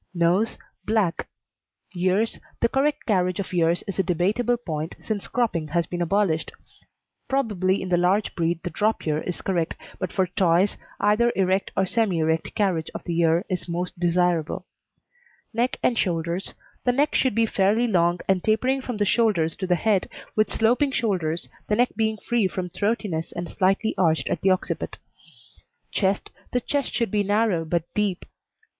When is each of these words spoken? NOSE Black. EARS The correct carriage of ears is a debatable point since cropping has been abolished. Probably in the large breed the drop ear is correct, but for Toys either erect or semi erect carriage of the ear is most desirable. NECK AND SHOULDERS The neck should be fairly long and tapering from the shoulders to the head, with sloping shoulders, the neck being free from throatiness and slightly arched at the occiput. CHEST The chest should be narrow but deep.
NOSE 0.15 0.57
Black. 0.83 1.27
EARS 1.95 2.39
The 2.59 2.69
correct 2.69 3.05
carriage 3.05 3.39
of 3.39 3.53
ears 3.53 3.83
is 3.85 3.99
a 3.99 4.03
debatable 4.03 4.57
point 4.57 4.95
since 4.99 5.27
cropping 5.27 5.67
has 5.67 5.85
been 5.85 6.01
abolished. 6.01 6.51
Probably 7.27 7.83
in 7.83 7.89
the 7.89 7.97
large 7.97 8.33
breed 8.33 8.61
the 8.63 8.71
drop 8.71 9.05
ear 9.05 9.19
is 9.21 9.43
correct, 9.43 9.77
but 9.99 10.11
for 10.11 10.25
Toys 10.25 10.75
either 10.99 11.31
erect 11.35 11.71
or 11.77 11.85
semi 11.85 12.17
erect 12.17 12.55
carriage 12.55 12.89
of 12.95 13.03
the 13.03 13.15
ear 13.21 13.45
is 13.47 13.69
most 13.69 13.99
desirable. 13.99 14.65
NECK 15.53 15.77
AND 15.83 15.99
SHOULDERS 15.99 16.55
The 16.83 16.93
neck 16.93 17.13
should 17.13 17.35
be 17.35 17.45
fairly 17.45 17.85
long 17.85 18.21
and 18.27 18.43
tapering 18.43 18.81
from 18.81 18.97
the 18.97 19.05
shoulders 19.05 19.55
to 19.57 19.67
the 19.67 19.75
head, 19.75 20.09
with 20.35 20.51
sloping 20.51 20.91
shoulders, 20.91 21.47
the 21.67 21.75
neck 21.75 21.89
being 21.95 22.17
free 22.17 22.47
from 22.47 22.71
throatiness 22.71 23.31
and 23.33 23.47
slightly 23.47 23.93
arched 23.99 24.29
at 24.31 24.41
the 24.41 24.49
occiput. 24.49 24.97
CHEST 25.91 26.31
The 26.53 26.61
chest 26.61 26.91
should 26.91 27.11
be 27.11 27.21
narrow 27.21 27.63
but 27.63 27.83
deep. 27.93 28.25